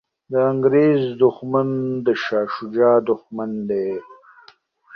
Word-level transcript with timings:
د 0.31 0.33
انګریز 0.51 1.01
دښمن 1.23 1.69
د 2.05 2.07
شاه 2.23 2.47
شجاع 2.53 2.95
دښمن 3.09 3.51
دی. 3.69 3.89